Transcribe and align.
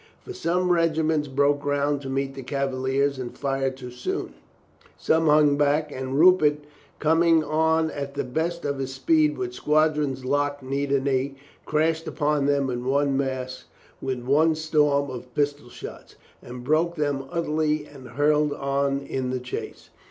For 0.25 0.33
some 0.33 0.71
regiments 0.71 1.27
broke 1.27 1.61
ground 1.61 2.01
to 2.01 2.09
meet 2.09 2.33
the 2.33 2.41
Cavaliers 2.41 3.19
and 3.19 3.37
fired 3.37 3.77
too 3.77 3.91
soon; 3.91 4.33
some 4.97 5.27
hung 5.27 5.57
back, 5.57 5.91
and 5.91 6.17
Rupert, 6.19 6.57
com 6.97 7.21
ing 7.21 7.43
on 7.43 7.91
at 7.91 8.15
the 8.15 8.23
best 8.23 8.65
of 8.65 8.79
his 8.79 8.91
speed 8.91 9.37
with 9.37 9.53
squadrons 9.53 10.25
locked 10.25 10.63
knee 10.63 10.87
to 10.87 10.99
knee, 10.99 11.35
crashed 11.67 12.07
upon 12.07 12.47
them 12.47 12.67
in 12.71 12.83
one 12.83 13.15
mass, 13.15 13.65
with 14.01 14.21
one 14.23 14.55
storm 14.55 15.11
of 15.11 15.35
pistol 15.35 15.69
shots, 15.69 16.15
and 16.41 16.63
broke 16.63 16.95
them 16.95 17.25
utterly 17.29 17.85
and 17.85 18.07
hurled 18.07 18.53
on 18.53 19.01
in 19.01 19.29
the 19.29 19.39
chase. 19.39 19.91